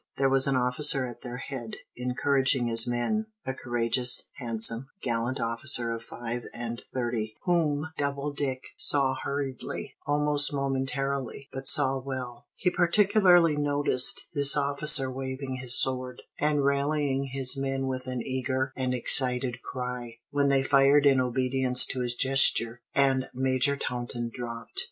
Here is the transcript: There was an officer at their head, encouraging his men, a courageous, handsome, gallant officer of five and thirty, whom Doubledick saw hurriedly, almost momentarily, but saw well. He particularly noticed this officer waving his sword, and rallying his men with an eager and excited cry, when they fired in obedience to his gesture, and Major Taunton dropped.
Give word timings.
There 0.17 0.29
was 0.29 0.47
an 0.47 0.55
officer 0.55 1.05
at 1.05 1.21
their 1.21 1.37
head, 1.37 1.75
encouraging 1.95 2.65
his 2.67 2.87
men, 2.87 3.27
a 3.45 3.53
courageous, 3.53 4.29
handsome, 4.37 4.87
gallant 5.03 5.39
officer 5.39 5.91
of 5.91 6.01
five 6.03 6.47
and 6.55 6.81
thirty, 6.91 7.35
whom 7.43 7.89
Doubledick 7.99 8.63
saw 8.75 9.13
hurriedly, 9.13 9.93
almost 10.07 10.51
momentarily, 10.51 11.49
but 11.53 11.67
saw 11.67 12.01
well. 12.03 12.47
He 12.55 12.71
particularly 12.71 13.55
noticed 13.55 14.29
this 14.33 14.57
officer 14.57 15.11
waving 15.11 15.57
his 15.57 15.79
sword, 15.79 16.23
and 16.39 16.65
rallying 16.65 17.25
his 17.25 17.55
men 17.55 17.85
with 17.85 18.07
an 18.07 18.23
eager 18.25 18.73
and 18.75 18.95
excited 18.95 19.61
cry, 19.61 20.17
when 20.31 20.47
they 20.47 20.63
fired 20.63 21.05
in 21.05 21.21
obedience 21.21 21.85
to 21.85 21.99
his 21.99 22.15
gesture, 22.15 22.81
and 22.95 23.29
Major 23.35 23.77
Taunton 23.77 24.31
dropped. 24.33 24.79